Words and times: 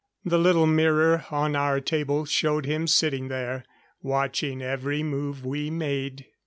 The 0.25 0.39
little 0.39 0.65
mirror 0.65 1.27
on 1.29 1.55
our 1.55 1.79
table 1.79 2.25
showed 2.25 2.65
him 2.65 2.87
sitting 2.87 3.27
there, 3.27 3.63
watching 4.01 4.59
every 4.59 5.03
move 5.03 5.45
we 5.45 5.69
made. 5.69 6.25